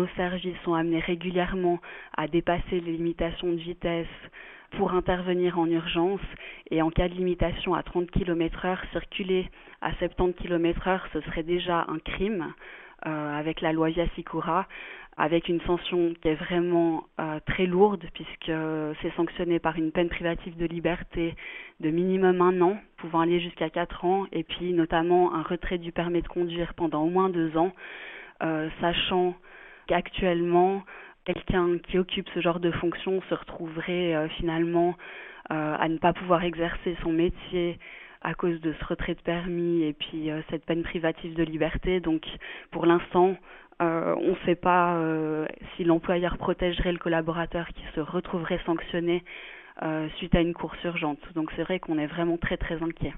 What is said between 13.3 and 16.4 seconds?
avec la loi Yasikura, avec une sanction qui est